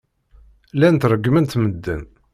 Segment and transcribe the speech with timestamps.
[0.77, 2.03] Llant reggment medden.